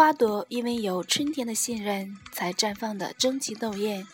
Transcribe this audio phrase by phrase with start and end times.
[0.00, 4.06] 花朵因为有春天的信任，才绽放的争奇斗艳；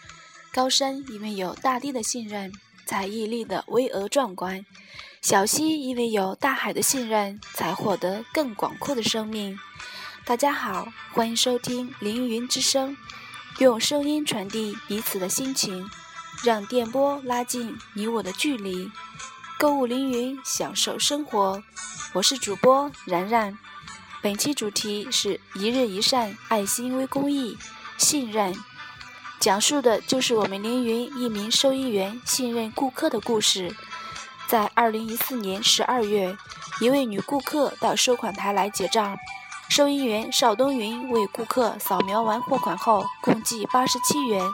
[0.53, 2.53] 高山因为有大地的信任，
[2.85, 4.65] 才屹立的巍峨壮观；
[5.23, 9.57] 小溪因为有大海的信任，才获得更广阔的生命。
[10.25, 12.97] 大家好，欢迎收听凌云之声，
[13.61, 15.89] 用声音传递彼此的心情，
[16.43, 18.91] 让电波拉近你我的距离。
[19.57, 21.63] 购物凌云，享受生活。
[22.15, 23.57] 我是主播然然。
[24.27, 27.57] 本期主题是一日一善，爱心微公益，
[27.97, 28.53] 信任，
[29.39, 33.73] 讲述的就是我们凌云一名收银员信任顾客的故事。
[34.49, 36.37] 在二零一四年十二月，
[36.81, 39.17] 一位女顾客到收款台来结账。
[39.69, 44.45] 收银员邵东云为顾客扫描完货款后，共计八十七元。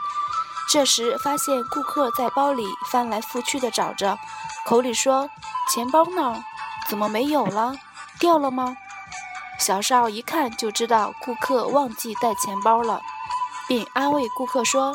[0.70, 4.19] 这时发现顾客在包里翻来覆去的找着，
[4.67, 5.31] 口里说
[5.73, 6.45] ：“钱包呢？
[6.91, 7.75] 怎么没有了？
[8.20, 8.77] 掉了吗？”
[9.62, 13.00] 小邵一看就知道顾客忘记带钱包了，
[13.69, 14.92] 并安慰顾客说：“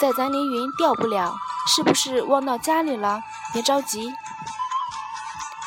[0.00, 1.32] 在咱凌云掉不了，
[1.68, 3.22] 是不是忘到家里了？
[3.52, 4.12] 别着急。”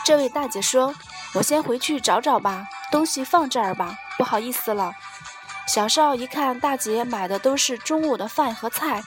[0.03, 0.93] 这位大姐说
[1.33, 4.91] ：“我先回去找找吧。”东西放这儿吧，不好意思了。
[5.65, 9.01] 小邵一看大姐买的都是中午的饭和菜，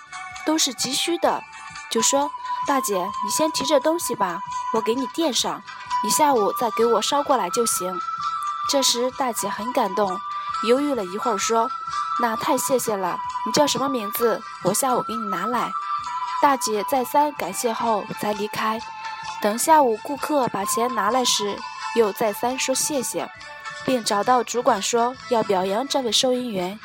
[0.47, 1.42] 都是急需的，
[1.91, 2.31] 就说
[2.67, 4.41] ：“大姐，你先提着东西吧，
[4.73, 5.62] 我给你垫上，
[6.03, 7.95] 你下午再给我捎过来就行。”
[8.68, 10.18] 这时大姐很感动，
[10.66, 11.70] 犹豫了一会儿说
[12.20, 14.41] ：“那太谢谢了，你叫什么名字？
[14.64, 15.70] 我下午给你拿来。”
[16.42, 18.80] 大姐再三感谢后才离开。
[19.40, 21.58] 等下午顾客把钱拿来时，
[21.96, 23.30] 又再三说谢谢。
[23.84, 26.78] 并找到主管说要表扬这位收银员，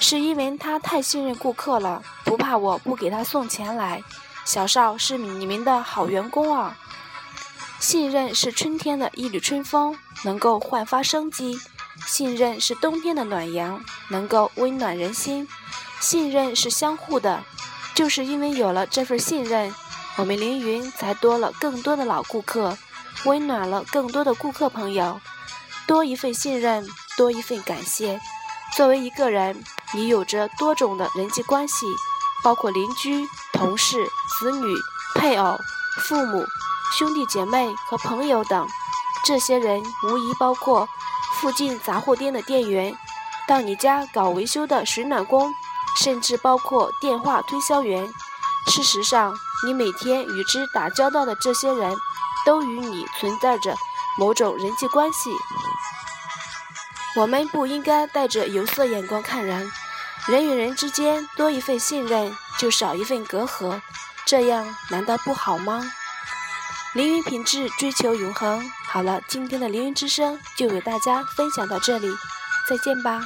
[0.00, 4.02] 是因为他太信任顾客了，不怕我不给他送钱来。
[4.46, 6.74] 小邵是你们的好员工啊！
[7.84, 11.54] 信任是春天的一缕春风，能够焕发生机；
[12.06, 15.46] 信任是冬天的暖阳，能够温暖人心。
[16.00, 17.44] 信任是相互的，
[17.94, 19.70] 就是因为有了这份信任，
[20.16, 22.78] 我们凌云才多了更多的老顾客，
[23.26, 25.20] 温暖了更多的顾客朋友。
[25.86, 28.18] 多一份信任，多一份感谢。
[28.74, 29.62] 作为一个人，
[29.92, 31.84] 你有着多种的人际关系，
[32.42, 33.98] 包括邻居、同事、
[34.38, 34.74] 子女、
[35.16, 35.58] 配偶、
[36.00, 36.46] 父母、
[36.92, 38.68] 兄弟姐妹和朋友等。
[39.24, 40.86] 这些人无疑包括
[41.40, 42.94] 附近杂货店的店员，
[43.48, 45.50] 到你家搞维修的水暖工，
[46.02, 48.06] 甚至包括电话推销员。
[48.66, 49.34] 事实上，
[49.66, 51.96] 你每天与之打交道的这些人，
[52.44, 53.74] 都与你存在着
[54.18, 55.30] 某种人际关系。
[57.16, 59.70] 我们不应该带着有色眼光看人，
[60.26, 63.80] 人与人之间多一份信任，就少一份隔阂，
[64.26, 65.80] 这样难道不好吗？
[66.94, 68.62] 凌云品质，追求永恒。
[68.86, 72.08] 好了，今天的凌云之声就为大家分享到这里，
[72.68, 73.20] 再见吧。